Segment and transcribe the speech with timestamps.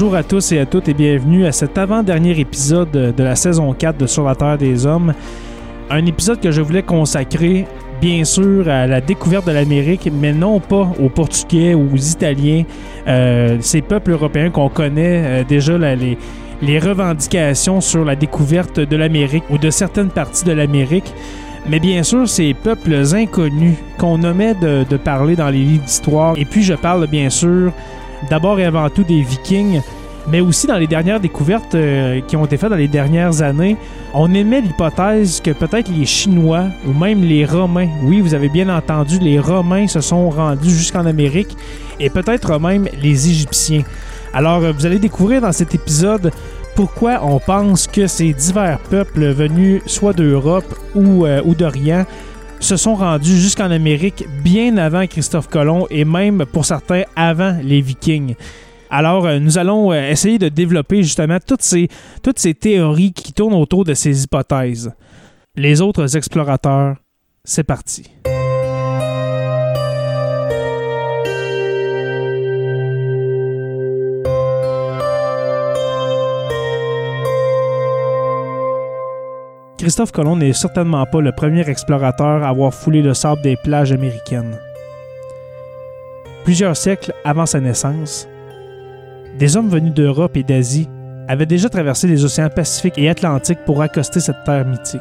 [0.00, 3.74] Bonjour à tous et à toutes et bienvenue à cet avant-dernier épisode de la saison
[3.74, 5.12] 4 de Sur la Terre des Hommes.
[5.90, 7.66] Un épisode que je voulais consacrer
[8.00, 12.64] bien sûr à la découverte de l'Amérique, mais non pas aux Portugais ou aux Italiens,
[13.08, 19.44] euh, ces peuples européens qu'on connaît euh, déjà les, revendications sur la découverte de l'Amérique
[19.50, 21.12] ou de certaines parties de l'Amérique.
[21.68, 26.38] Mais bien sûr, ces peuples inconnus qu'on de, de parler dans les livres d'histoire.
[26.38, 27.70] Et puis je parle bien sûr
[28.28, 29.80] d'abord et avant tout des Vikings,
[30.28, 33.76] mais aussi dans les dernières découvertes euh, qui ont été faites dans les dernières années,
[34.12, 38.68] on émet l'hypothèse que peut-être les Chinois ou même les Romains, oui, vous avez bien
[38.68, 41.56] entendu, les Romains se sont rendus jusqu'en Amérique
[41.98, 43.82] et peut-être même les Égyptiens.
[44.32, 46.30] Alors, vous allez découvrir dans cet épisode
[46.76, 52.06] pourquoi on pense que ces divers peuples venus soit d'Europe ou, euh, ou d'Orient
[52.60, 57.80] se sont rendus jusqu'en Amérique bien avant Christophe Colomb et même pour certains avant les
[57.80, 58.34] Vikings.
[58.90, 61.88] Alors, euh, nous allons euh, essayer de développer justement toutes ces,
[62.22, 64.92] toutes ces théories qui tournent autour de ces hypothèses.
[65.56, 66.96] Les autres explorateurs,
[67.44, 68.04] c'est parti.
[79.80, 83.92] Christophe Colomb n'est certainement pas le premier explorateur à avoir foulé le sable des plages
[83.92, 84.58] américaines.
[86.44, 88.28] Plusieurs siècles avant sa naissance,
[89.38, 90.86] des hommes venus d'Europe et d'Asie
[91.28, 95.00] avaient déjà traversé les océans Pacifique et Atlantique pour accoster cette terre mythique.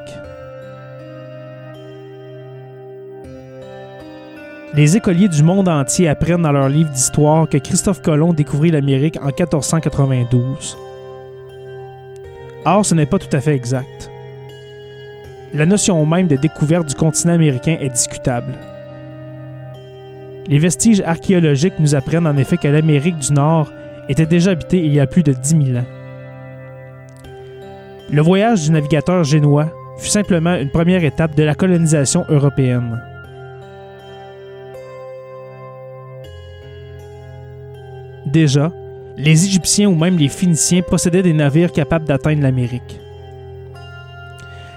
[4.76, 9.18] Les écoliers du monde entier apprennent dans leurs livres d'histoire que Christophe Colomb découvrit l'Amérique
[9.22, 10.78] en 1492.
[12.64, 14.10] Or, ce n'est pas tout à fait exact.
[15.54, 18.54] La notion même de découverte du continent américain est discutable.
[20.48, 23.72] Les vestiges archéologiques nous apprennent en effet que l'Amérique du Nord
[24.10, 25.86] était déjà habitée il y a plus de 10 000 ans.
[28.12, 33.02] Le voyage du navigateur génois fut simplement une première étape de la colonisation européenne.
[38.26, 38.72] Déjà,
[39.18, 43.00] les Égyptiens ou même les Phéniciens possédaient des navires capables d'atteindre l'Amérique.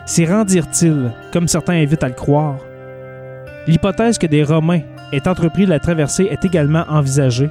[0.05, 2.59] S'y rendirent-ils, comme certains invitent à le croire?
[3.67, 4.81] L'hypothèse que des Romains
[5.13, 7.51] aient entrepris la traversée est également envisagée,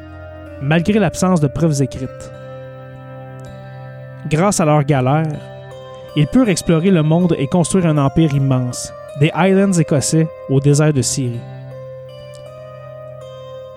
[0.61, 2.31] malgré l'absence de preuves écrites.
[4.29, 5.39] Grâce à leurs galères,
[6.17, 10.93] ils purent explorer le monde et construire un empire immense, des Highlands écossais au désert
[10.93, 11.39] de Syrie.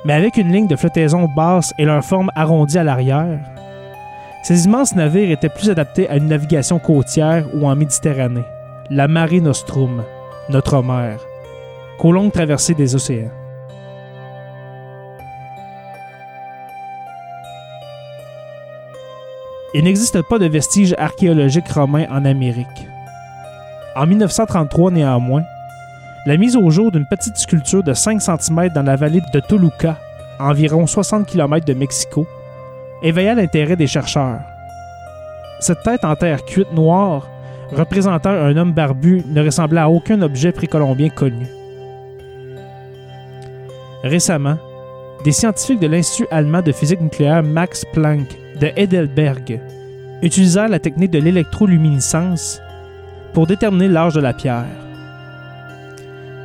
[0.05, 3.39] Mais avec une ligne de flottaison basse et leur forme arrondie à l'arrière,
[4.43, 8.45] ces immenses navires étaient plus adaptés à une navigation côtière ou en Méditerranée,
[8.91, 10.03] la Mare Nostrum,
[10.51, 11.19] notre mer,
[11.99, 12.33] qu'aux longues
[12.77, 13.31] des océans.
[19.73, 22.89] Il n'existe pas de vestiges archéologiques romains en Amérique.
[23.97, 25.45] En 1933 néanmoins,
[26.27, 29.97] la mise au jour d'une petite sculpture de 5 cm dans la vallée de Toluca,
[30.39, 32.27] à environ 60 km de Mexico,
[33.03, 34.41] éveilla l'intérêt des chercheurs.
[35.61, 37.27] Cette tête en terre cuite noire
[37.73, 41.47] représentant un homme barbu ne ressemblait à aucun objet précolombien connu.
[44.03, 44.59] Récemment,
[45.25, 48.27] des scientifiques de l'Institut allemand de physique nucléaire Max Planck
[48.61, 49.61] de Heidelberg
[50.23, 52.61] utilisèrent la technique de l'électroluminescence
[53.33, 54.67] pour déterminer l'âge de la pierre.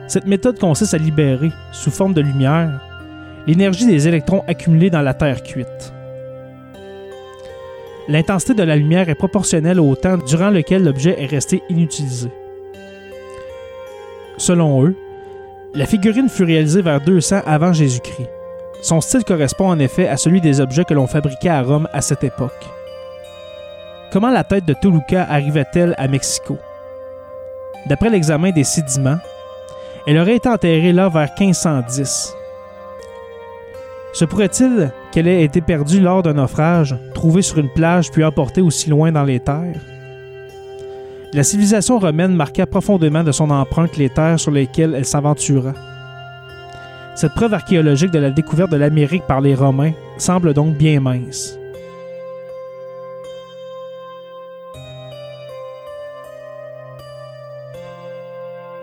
[0.07, 2.81] Cette méthode consiste à libérer, sous forme de lumière,
[3.45, 5.93] l'énergie des électrons accumulés dans la terre cuite.
[8.09, 12.31] L'intensité de la lumière est proportionnelle au temps durant lequel l'objet est resté inutilisé.
[14.37, 14.95] Selon eux,
[15.75, 18.27] la figurine fut réalisée vers 200 avant Jésus-Christ.
[18.81, 22.01] Son style correspond en effet à celui des objets que l'on fabriquait à Rome à
[22.01, 22.65] cette époque.
[24.11, 26.57] Comment la tête de Toluca arrivait-elle à Mexico?
[27.85, 29.19] D'après l'examen des sédiments,
[30.07, 32.38] elle aurait été enterrée là vers 1510.
[34.11, 38.61] Se pourrait-il qu'elle ait été perdue lors d'un naufrage, trouvée sur une plage puis emportée
[38.61, 39.79] aussi loin dans les terres?
[41.31, 45.73] La civilisation romaine marqua profondément de son empreinte les terres sur lesquelles elle s'aventura.
[47.15, 51.59] Cette preuve archéologique de la découverte de l'Amérique par les Romains semble donc bien mince.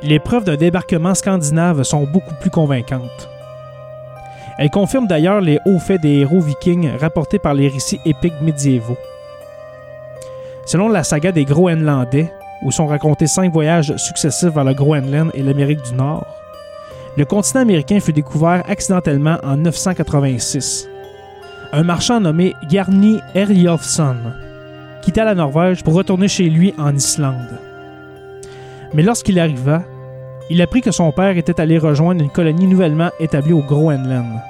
[0.02, 3.35] Les preuves d'un débarquement scandinave sont beaucoup plus convaincantes.
[4.58, 8.96] Elles confirment d'ailleurs les hauts faits des héros vikings rapportés par les récits épiques médiévaux.
[10.64, 12.32] Selon la saga des Groenlandais,
[12.62, 16.26] où sont racontés cinq voyages successifs vers le Groenland et l'Amérique du Nord,
[17.16, 20.88] le continent américain fut découvert accidentellement en 986.
[21.72, 24.16] Un marchand nommé Garni Erjolfsson
[25.02, 27.60] quitta la Norvège pour retourner chez lui en Islande.
[28.92, 29.82] Mais lorsqu'il arriva,
[30.48, 34.40] il apprit que son père était allé rejoindre une colonie nouvellement établie au Groenland.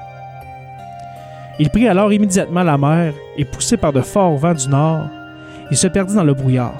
[1.58, 5.06] Il prit alors immédiatement la mer et, poussé par de forts vents du nord,
[5.70, 6.74] il se perdit dans le brouillard.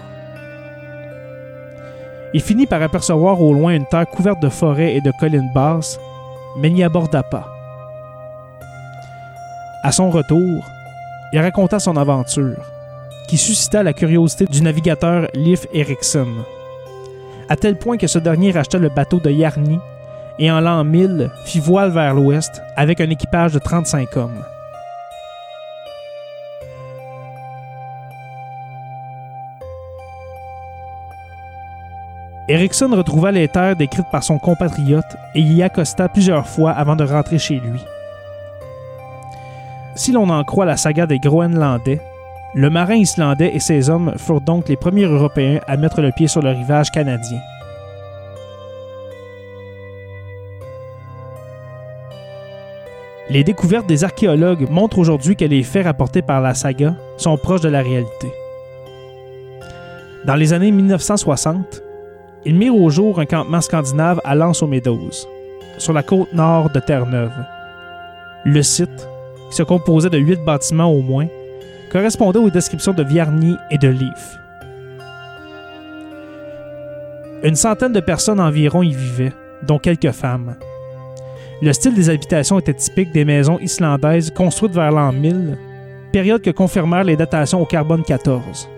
[2.35, 5.99] Il finit par apercevoir au loin une terre couverte de forêts et de collines basses,
[6.59, 7.47] mais n'y aborda pas.
[9.83, 10.63] À son retour,
[11.33, 12.61] il raconta son aventure,
[13.29, 16.29] qui suscita la curiosité du navigateur Leif Erikson
[17.49, 19.79] à tel point que ce dernier racheta le bateau de Yarni
[20.39, 24.45] et en l'an 1000 fit voile vers l'ouest avec un équipage de 35 hommes.
[32.49, 37.03] Erickson retrouva les terres décrites par son compatriote et y accosta plusieurs fois avant de
[37.03, 37.85] rentrer chez lui.
[39.97, 42.01] Si l'on en croit la saga des Groenlandais,
[42.57, 46.27] le marin islandais et ses hommes furent donc les premiers Européens à mettre le pied
[46.27, 47.39] sur le rivage canadien.
[53.29, 57.61] Les découvertes des archéologues montrent aujourd'hui que les faits rapportés par la saga sont proches
[57.61, 58.33] de la réalité.
[60.25, 61.83] Dans les années 1960,
[62.47, 65.11] ils mirent au jour un campement scandinave à Lance aux Meadows,
[65.77, 67.37] sur la côte nord de Terre-Neuve.
[68.47, 69.09] Le site,
[69.51, 71.27] qui se composait de huit bâtiments au moins,
[71.91, 74.39] correspondait aux descriptions de Vierny et de Leaf.
[77.43, 80.57] Une centaine de personnes environ y vivaient, dont quelques femmes.
[81.63, 85.57] Le style des habitations était typique des maisons islandaises construites vers l'an 1000,
[86.13, 88.69] période que confirmèrent les datations au carbone 14.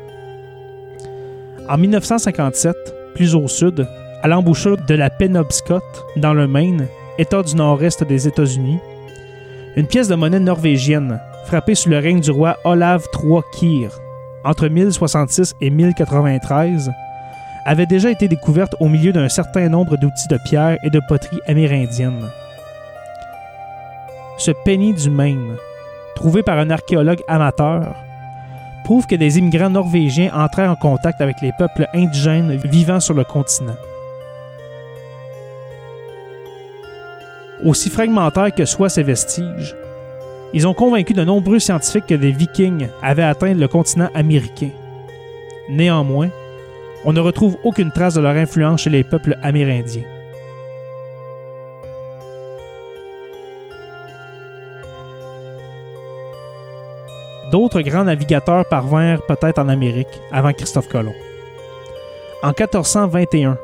[1.68, 2.76] En 1957,
[3.14, 3.86] plus au sud,
[4.22, 5.82] à l'embouchure de la Penobscot,
[6.16, 6.86] dans le Maine,
[7.18, 8.78] État du nord-est des États-Unis,
[9.76, 13.90] une pièce de monnaie norvégienne, frappée sous le règne du roi Olav III Kyr,
[14.44, 16.92] entre 1066 et 1093,
[17.64, 21.40] avait déjà été découverte au milieu d'un certain nombre d'outils de pierre et de poterie
[21.46, 22.28] amérindienne.
[24.36, 25.56] Ce penny du Maine,
[26.14, 27.94] trouvé par un archéologue amateur,
[28.84, 33.24] prouve que des immigrants norvégiens entrèrent en contact avec les peuples indigènes vivant sur le
[33.24, 33.76] continent.
[37.64, 39.74] Aussi fragmentaires que soient ces vestiges,
[40.54, 44.70] ils ont convaincu de nombreux scientifiques que des vikings avaient atteint le continent américain.
[45.68, 46.30] Néanmoins,
[47.04, 50.02] on ne retrouve aucune trace de leur influence chez les peuples amérindiens.
[57.52, 61.14] D'autres grands navigateurs parvinrent peut-être en Amérique avant Christophe Colomb.
[62.42, 63.56] En 1421,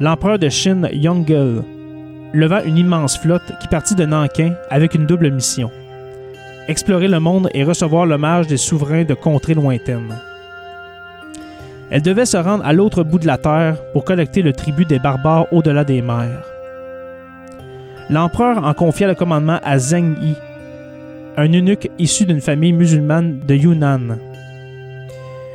[0.00, 1.64] l'empereur de Chine Yongle
[2.34, 5.70] leva une immense flotte qui partit de Nankin avec une double mission
[6.68, 10.18] explorer le monde et recevoir l'hommage des souverains de contrées lointaines.
[11.90, 14.98] Elle devait se rendre à l'autre bout de la terre pour collecter le tribut des
[14.98, 16.44] barbares au-delà des mers.
[18.10, 20.34] L'empereur en confia le commandement à Zheng Yi,
[21.36, 24.18] un eunuque issu d'une famille musulmane de Yunnan.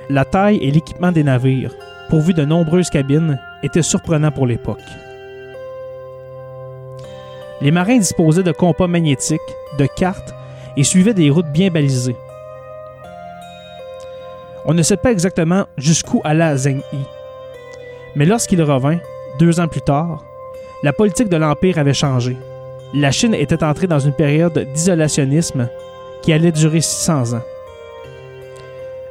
[0.10, 1.74] La taille et l'équipement des navires,
[2.10, 4.80] pourvu de nombreuses cabines, était surprenant pour l'époque.
[7.62, 9.40] Les marins disposaient de compas magnétiques,
[9.78, 10.34] de cartes
[10.80, 12.16] et suivaient des routes bien balisées.
[14.64, 17.00] On ne sait pas exactement jusqu'où alla Zheng Yi.
[18.16, 19.00] Mais lorsqu'il revint,
[19.40, 20.24] deux ans plus tard,
[20.82, 22.38] la politique de l'Empire avait changé.
[22.94, 25.68] La Chine était entrée dans une période d'isolationnisme
[26.22, 27.44] qui allait durer 600 ans.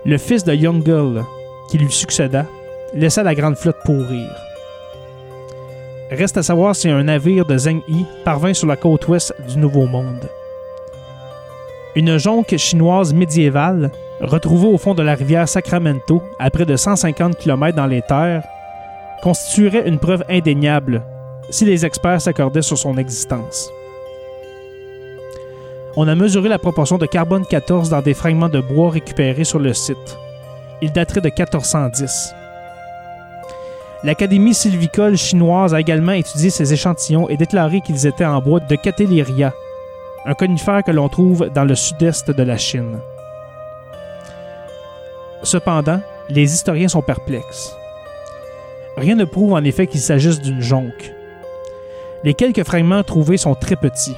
[0.07, 1.23] Le fils de Yongle,
[1.71, 2.47] qui lui succéda,
[2.95, 4.31] laissa la grande flotte pourrir.
[6.11, 9.59] Reste à savoir si un navire de Zheng Yi parvint sur la côte ouest du
[9.59, 10.31] Nouveau Monde.
[11.99, 13.91] Une jonque chinoise médiévale,
[14.21, 18.45] retrouvée au fond de la rivière Sacramento, à près de 150 km dans les terres,
[19.21, 21.03] constituerait une preuve indéniable
[21.51, 23.69] si les experts s'accordaient sur son existence.
[25.97, 29.59] On a mesuré la proportion de carbone 14 dans des fragments de bois récupérés sur
[29.59, 30.19] le site.
[30.81, 32.33] Il daterait de 1410.
[34.05, 38.77] L'Académie sylvicole chinoise a également étudié ces échantillons et déclaré qu'ils étaient en bois de
[38.77, 39.53] Catelleria,
[40.25, 42.99] un conifère que l'on trouve dans le sud-est de la Chine.
[45.43, 47.75] Cependant, les historiens sont perplexes.
[48.97, 51.13] Rien ne prouve en effet qu'il s'agisse d'une jonque.
[52.25, 54.17] Les quelques fragments trouvés sont très petits.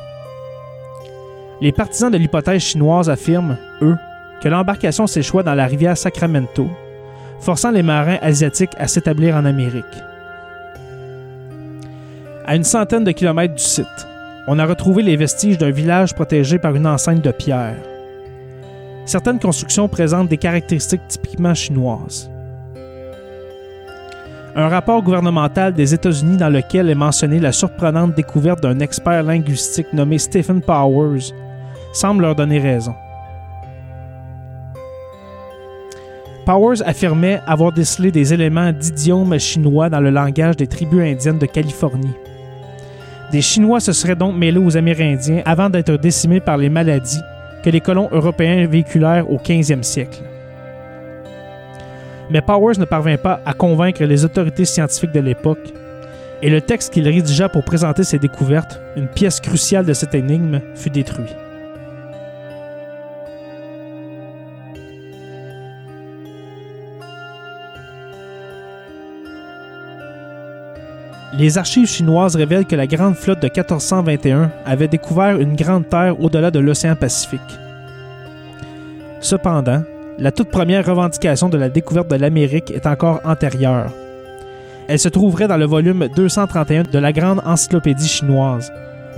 [1.61, 3.97] Les partisans de l'hypothèse chinoise affirment, eux,
[4.41, 6.67] que l'embarcation s'échoua dans la rivière Sacramento,
[7.41, 9.85] forçant les marins asiatiques à s'établir en Amérique.
[12.47, 13.87] À une centaine de kilomètres du site,
[14.53, 17.77] on a retrouvé les vestiges d'un village protégé par une enceinte de pierre.
[19.05, 22.29] Certaines constructions présentent des caractéristiques typiquement chinoises.
[24.57, 29.93] Un rapport gouvernemental des États-Unis dans lequel est mentionnée la surprenante découverte d'un expert linguistique
[29.93, 31.33] nommé Stephen Powers
[31.93, 32.97] semble leur donner raison.
[36.45, 41.47] Powers affirmait avoir décelé des éléments d'idiome chinois dans le langage des tribus indiennes de
[41.47, 42.17] Californie.
[43.33, 47.23] Des Chinois se seraient donc mêlés aux Amérindiens avant d'être décimés par les maladies
[47.63, 50.21] que les colons européens véhiculèrent au 15e siècle.
[52.31, 55.73] Mais Powers ne parvint pas à convaincre les autorités scientifiques de l'époque,
[56.43, 60.61] et le texte qu'il rédigea pour présenter ses découvertes, une pièce cruciale de cette énigme,
[60.75, 61.35] fut détruit.
[71.41, 76.21] Les archives chinoises révèlent que la Grande Flotte de 1421 avait découvert une grande terre
[76.21, 77.41] au-delà de l'océan Pacifique.
[79.21, 79.83] Cependant,
[80.19, 83.91] la toute première revendication de la découverte de l'Amérique est encore antérieure.
[84.87, 88.71] Elle se trouverait dans le volume 231 de la Grande Encyclopédie chinoise,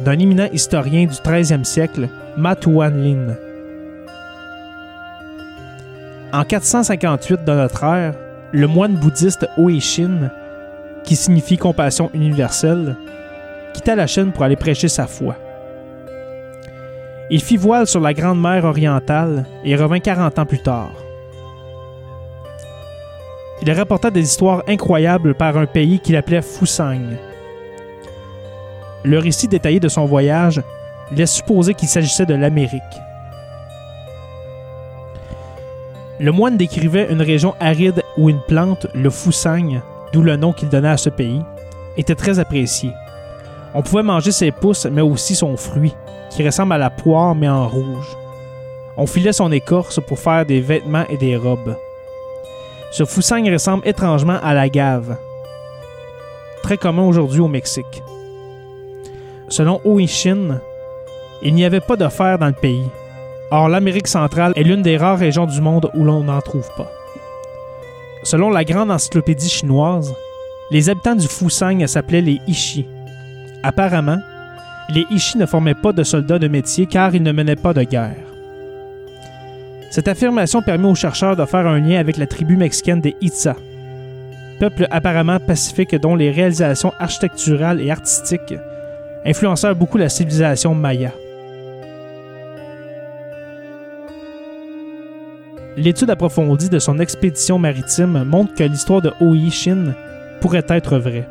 [0.04, 3.34] d'un éminent historien du 13e siècle, Ma Tuan-Lin.
[6.32, 8.14] En 458 de notre ère,
[8.52, 10.30] le moine bouddhiste Oishin
[11.04, 12.96] qui signifie compassion universelle,
[13.74, 15.36] quitta la Chine pour aller prêcher sa foi.
[17.30, 20.92] Il fit voile sur la Grande Mer orientale et revint 40 ans plus tard.
[23.62, 27.16] Il rapporta des histoires incroyables par un pays qu'il appelait Fusang.
[29.04, 30.60] Le récit détaillé de son voyage
[31.12, 32.82] laisse supposer qu'il s'agissait de l'Amérique.
[36.18, 39.80] Le moine décrivait une région aride où une plante, le Fusang,
[40.12, 41.42] d'où le nom qu'il donnait à ce pays,
[41.96, 42.90] était très apprécié.
[43.74, 45.94] On pouvait manger ses pousses, mais aussi son fruit,
[46.30, 48.16] qui ressemble à la poire mais en rouge.
[48.96, 51.76] On filait son écorce pour faire des vêtements et des robes.
[52.90, 55.16] Ce foussang ressemble étrangement à la gave,
[56.62, 58.02] très commun aujourd'hui au Mexique.
[59.48, 60.60] Selon Oishin,
[61.42, 62.88] il n'y avait pas de fer dans le pays.
[63.50, 66.90] Or, l'Amérique centrale est l'une des rares régions du monde où l'on n'en trouve pas.
[68.24, 70.14] Selon la grande encyclopédie chinoise,
[70.70, 72.86] les habitants du Fusang s'appelaient les Ishi.
[73.62, 74.18] Apparemment,
[74.90, 77.82] les Ishi ne formaient pas de soldats de métier car ils ne menaient pas de
[77.82, 78.16] guerre.
[79.90, 83.56] Cette affirmation permet aux chercheurs de faire un lien avec la tribu mexicaine des Itza,
[84.60, 88.54] peuple apparemment pacifique dont les réalisations architecturales et artistiques
[89.24, 91.12] influencèrent beaucoup la civilisation maya.
[95.76, 99.94] L'étude approfondie de son expédition maritime montre que l'histoire de Yi Shin
[100.40, 101.26] pourrait être vraie.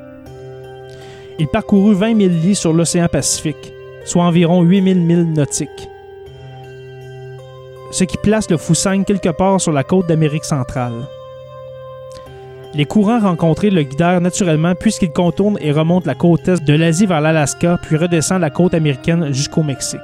[1.37, 5.89] Il parcourut 20 000 lits sur l'océan Pacifique, soit environ 8 000 milles nautiques,
[7.91, 11.05] ce qui place le Fusang quelque part sur la côte d'Amérique centrale.
[12.73, 17.05] Les courants rencontrés le guidèrent naturellement puisqu'il contourne et remonte la côte est de l'Asie
[17.05, 19.99] vers l'Alaska puis redescend la côte américaine jusqu'au Mexique.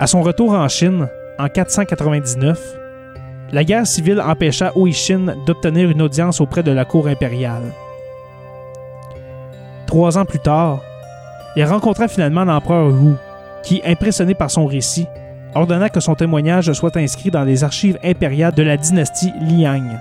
[0.00, 2.58] À son retour en Chine, en 499,
[3.52, 7.74] la guerre civile empêcha Oishin d'obtenir une audience auprès de la cour impériale.
[9.86, 10.80] Trois ans plus tard,
[11.54, 13.12] il rencontra finalement l'empereur Wu,
[13.62, 15.06] qui, impressionné par son récit,
[15.54, 19.98] ordonna que son témoignage soit inscrit dans les archives impériales de la dynastie Liang.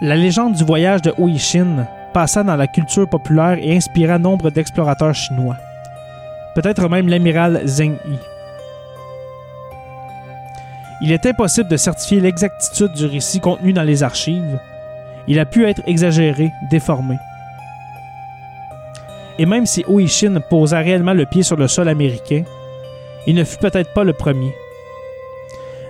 [0.00, 5.14] La légende du voyage de Huishin passa dans la culture populaire et inspira nombre d'explorateurs
[5.14, 5.56] chinois.
[6.56, 8.18] Peut-être même l'amiral Zheng Yi.
[11.02, 14.58] Il est impossible de certifier l'exactitude du récit contenu dans les archives.
[15.28, 17.18] Il a pu être exagéré, déformé.
[19.38, 22.44] Et même si Oishin posa réellement le pied sur le sol américain,
[23.26, 24.54] il ne fut peut-être pas le premier.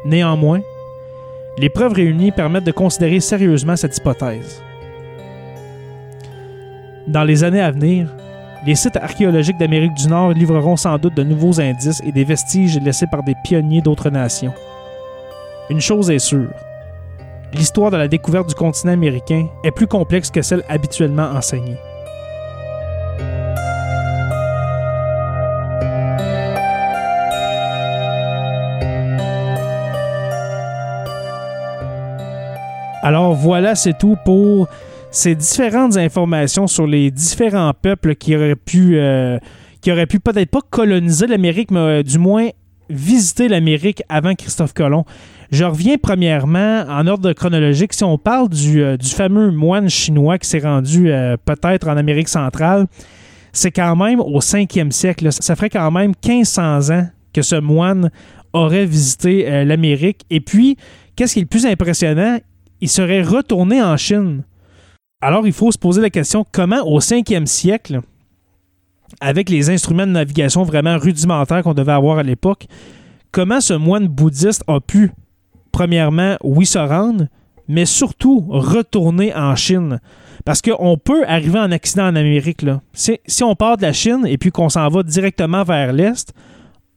[0.05, 0.63] Néanmoins,
[1.59, 4.61] les preuves réunies permettent de considérer sérieusement cette hypothèse.
[7.07, 8.09] Dans les années à venir,
[8.65, 12.79] les sites archéologiques d'Amérique du Nord livreront sans doute de nouveaux indices et des vestiges
[12.81, 14.55] laissés par des pionniers d'autres nations.
[15.69, 16.51] Une chose est sûre,
[17.53, 21.79] l'histoire de la découverte du continent américain est plus complexe que celle habituellement enseignée.
[33.03, 34.69] Alors voilà, c'est tout pour
[35.11, 39.39] ces différentes informations sur les différents peuples qui auraient pu, euh,
[39.81, 42.49] qui auraient pu peut-être pas coloniser l'Amérique, mais euh, du moins
[42.89, 45.05] visiter l'Amérique avant Christophe Colomb.
[45.51, 47.93] Je reviens premièrement en ordre chronologique.
[47.93, 51.11] Si on parle du, euh, du fameux moine chinois qui s'est rendu
[51.45, 52.87] peut-être en Amérique centrale,
[53.53, 55.33] c'est quand même au 5e siècle.
[55.33, 58.11] Ça ferait quand même 1500 ans que ce moine
[58.53, 60.23] aurait visité l'Amérique.
[60.31, 60.77] Et puis,
[61.15, 62.39] qu'est-ce qui est le plus impressionnant?
[62.81, 64.43] il serait retourné en Chine.
[65.26, 68.00] Alors il faut se poser la question comment au 5e siècle,
[69.21, 72.68] avec les instruments de navigation vraiment rudimentaires qu'on devait avoir à l'époque,
[73.33, 75.11] comment ce moine bouddhiste a pu,
[75.73, 77.26] premièrement, oui se rendre,
[77.67, 79.99] mais surtout retourner en Chine?
[80.45, 82.65] Parce qu'on peut arriver en accident en Amérique.
[82.93, 86.32] Si on part de la Chine et puis qu'on s'en va directement vers l'Est,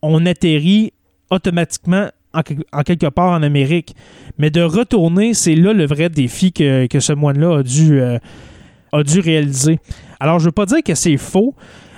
[0.03, 0.93] on atterrit
[1.31, 3.95] automatiquement en, quelque part en Amérique.
[4.37, 8.17] Mais de retourner, c'est là le vrai défi que, ce moine-là a, dû euh,
[8.91, 9.79] a dû réaliser.
[10.19, 11.55] Alors, je ne veux pas dire que c'est faux,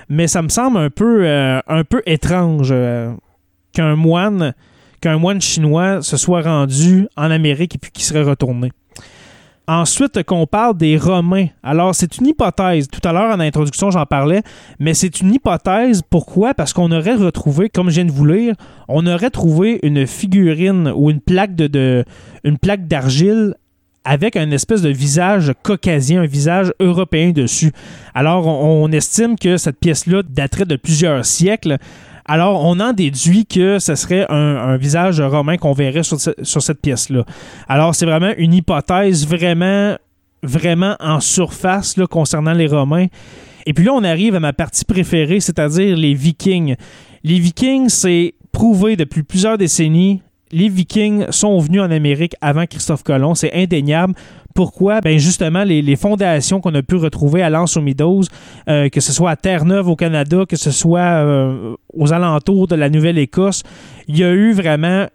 [0.09, 1.59] mais ça me semble un peu, euh,
[2.05, 3.11] étrange euh,
[3.73, 4.53] qu'un moine,
[5.01, 8.71] qu'un moine chinois se soit rendu en Amérique et puis qu'il serait retourné.
[9.73, 11.47] Ensuite, qu'on parle des Romains.
[11.63, 12.89] Alors, c'est une hypothèse.
[12.89, 14.41] Tout à l'heure, en introduction, j'en parlais,
[14.79, 16.01] mais c'est une hypothèse.
[16.01, 16.53] Pourquoi?
[16.53, 18.53] Parce qu'on aurait retrouvé, comme je viens de vous lire,
[18.89, 22.03] on aurait trouvé une figurine ou une plaque de,
[22.43, 23.55] une plaque d'argile
[24.03, 27.71] avec un espèce de visage caucasien, un visage européen dessus.
[28.13, 31.77] Alors, on estime que cette pièce-là daterait de plusieurs siècles.
[32.25, 37.25] Alors, on en déduit que ce serait un, visage romain qu'on verrait sur, cette pièce-là.
[37.67, 39.95] Alors, c'est vraiment une hypothèse vraiment,
[40.43, 43.07] vraiment en surface concernant les Romains.
[43.65, 46.75] Et puis là, on arrive à ma partie préférée, c'est-à-dire les Vikings.
[47.23, 50.21] Les Vikings, c'est prouvé depuis plusieurs décennies.
[50.51, 54.13] Les Vikings sont venus en Amérique avant Christophe Colomb, c'est indéniable.
[54.53, 55.01] Pourquoi?
[55.01, 57.83] Ben justement, les, fondations qu'on a pu retrouver à l'Anse aux
[58.69, 62.75] euh, que ce soit à Terre-Neuve au Canada, que ce soit euh, aux alentours de
[62.75, 63.63] la Nouvelle-Écosse,
[64.07, 65.07] il y a eu vraiment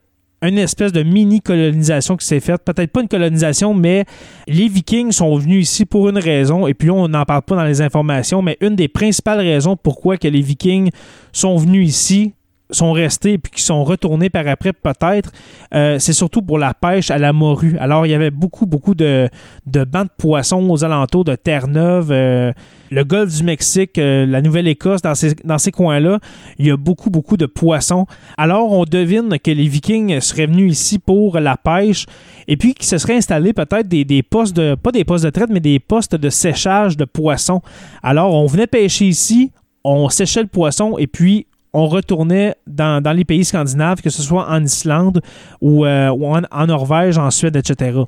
[0.43, 2.63] une espèce de mini-colonisation qui s'est faite.
[2.65, 4.05] Peut-être pas une colonisation, mais
[4.47, 7.65] les Vikings sont venus ici pour une raison, et puis on n'en parle pas dans
[7.65, 10.91] les informations, mais une des principales raisons pourquoi les Vikings
[11.33, 12.35] sont venus ici,
[12.71, 15.31] sont restés puis qui sont retournés par après peut-être,
[15.75, 17.77] euh, c'est surtout pour la pêche à la morue.
[17.79, 19.29] Alors il y avait beaucoup, beaucoup de,
[19.67, 22.53] de bancs de poissons aux alentours de Terre-Neuve, euh,
[22.91, 26.21] le golfe du Mexique, euh, la Nouvelle-Écosse, dans ces, dans ces coins-là,
[26.59, 28.07] il y a beaucoup, beaucoup de poissons.
[28.37, 32.07] Alors on devine que les Vikings seraient venus ici pour la pêche
[32.49, 35.31] et puis qu'ils se seraient installés peut-être des, des postes de, pas des postes de
[35.31, 37.63] traite, mais des postes de séchage de poissons.
[38.03, 39.53] Alors on venait pêcher ici,
[39.85, 41.47] on séchait le poisson et puis
[41.77, 45.21] on retournait dans, les pays scandinaves, que ce soit en Islande
[45.61, 48.01] ou, euh, en, Norvège, en Suède, etc.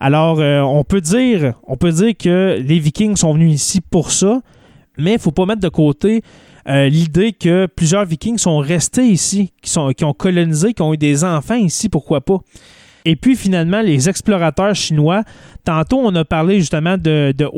[0.00, 1.54] Alors, euh, on, peut dire,
[2.18, 4.42] que les Vikings sont venus ici pour ça,
[4.98, 6.20] mais il ne faut pas mettre de côté
[6.68, 11.24] euh, l'idée que plusieurs Vikings sont restés ici, qui, ont colonisé, qui ont eu des
[11.24, 12.40] enfants ici, pourquoi pas.
[13.06, 15.22] Et puis finalement, les explorateurs chinois,
[15.64, 17.48] tantôt on a parlé justement de, de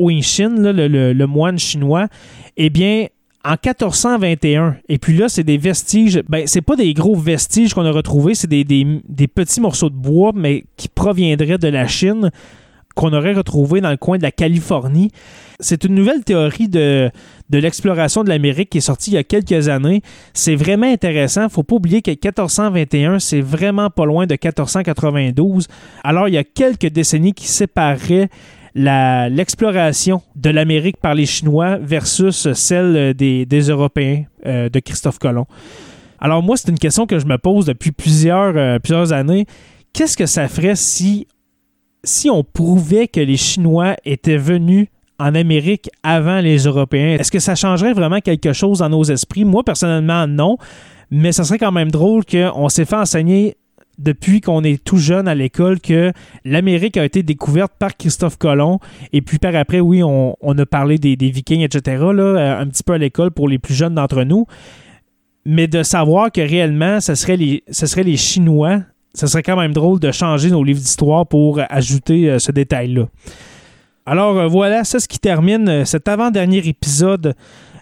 [0.71, 2.07] le, le, moine chinois,
[2.55, 3.07] eh bien,
[3.43, 4.77] en 1421.
[4.89, 6.21] Et puis là, c'est des vestiges.
[6.27, 10.31] Ben, c'est pas des gros vestiges qu'on a retrouvés, c'est des, petits morceaux de bois,
[10.35, 12.31] mais qui proviendraient de la Chine
[12.95, 15.11] qu'on aurait retrouvés dans le coin de la Californie.
[15.61, 17.09] C'est une nouvelle théorie de,
[17.49, 20.01] l'exploration de l'Amérique qui est sortie il y a quelques années.
[20.33, 21.43] C'est vraiment intéressant.
[21.43, 25.67] Il faut pas oublier que 1421, c'est vraiment pas loin de 1492.
[26.03, 28.29] Alors, il y a quelques décennies qui sépareraient
[28.75, 35.45] l'exploration de l'Amérique par les Chinois versus celle des, Européens euh, de Christophe Colomb.
[36.19, 39.45] Alors moi, c'est une question que je me pose depuis plusieurs, euh, plusieurs années.
[39.93, 41.27] Qu'est-ce que ça ferait si,
[42.03, 47.17] si on prouvait que les Chinois étaient venus en Amérique avant les Européens?
[47.19, 49.45] Est-ce que ça changerait vraiment quelque chose dans nos esprits?
[49.45, 50.57] Moi, personnellement, non.
[51.11, 53.57] Mais ça serait quand même drôle qu'on s'est fait enseigner
[53.99, 56.11] depuis qu'on est tout jeune à l'école que
[56.45, 58.79] l'Amérique a été découverte par Christophe Colomb.
[59.13, 61.81] Et puis par après, oui, on, a parlé des, Vikings, etc.,
[62.13, 64.45] là, euh, un petit peu à l'école pour les plus jeunes d'entre nous.
[65.45, 68.79] Mais de savoir que réellement, ce serait les, ce serait les Chinois,
[69.13, 73.05] ce serait quand même drôle de changer nos livres d'histoire pour ajouter euh, ce détail-là.
[74.05, 77.35] Alors euh, voilà, c'est ce qui termine cet avant-dernier épisode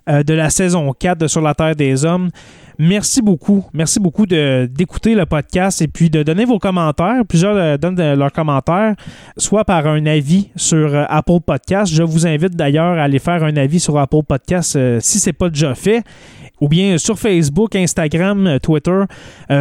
[0.07, 2.29] de la saison 4 de Sur la Terre des Hommes.
[2.79, 3.65] Merci beaucoup.
[3.73, 7.23] Merci beaucoup d'écouter le podcast et puis de donner vos commentaires.
[7.27, 8.95] Plusieurs euh, donnent leurs commentaires,
[9.35, 11.91] soit par un avis sur euh, Apple Podcast.
[11.91, 15.29] Je vous invite d'ailleurs à aller faire un avis sur Apple Podcast euh, si ce
[15.29, 16.03] n'est pas déjà fait
[16.59, 19.03] ou bien sur Facebook, Instagram, Twitter.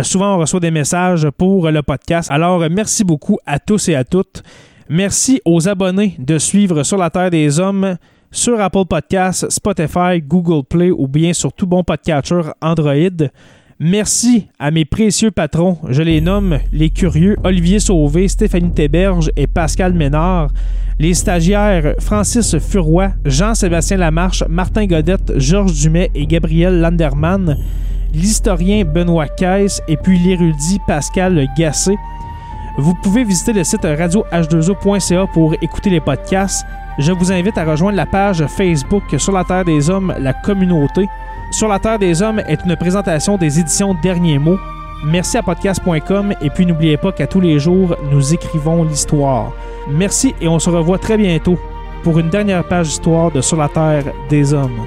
[0.02, 2.30] souvent, on reçoit des messages pour le podcast.
[2.30, 4.42] Alors, merci beaucoup à tous et à toutes.
[4.88, 7.98] Merci aux abonnés de suivre Sur la Terre des Hommes
[8.30, 13.28] sur Apple Podcasts, Spotify, Google Play ou bien sur tout bon podcatcher Android.
[13.78, 19.46] Merci à mes précieux patrons, je les nomme les curieux Olivier Sauvé, Stéphanie Théberge et
[19.46, 20.48] Pascal Ménard,
[20.98, 27.58] les stagiaires Francis Furoy, Jean-Sébastien Lamarche, Martin Godette, Georges Dumais et Gabriel Landerman,
[28.14, 31.96] l'historien Benoît Caisse et puis l'érudit Pascal Gassé.
[32.78, 36.64] Vous pouvez visiter le site radio-h2o.ca pour écouter les podcasts
[36.98, 41.08] je vous invite à rejoindre la page Facebook Sur la Terre des Hommes, la communauté.
[41.50, 44.58] Sur la Terre des Hommes est une présentation des éditions Derniers mots.
[45.04, 49.52] Merci à podcast.com et puis n'oubliez pas qu'à tous les jours, nous écrivons l'histoire.
[49.88, 51.58] Merci et on se revoit très bientôt
[52.02, 54.86] pour une dernière page d'histoire de Sur la Terre des Hommes.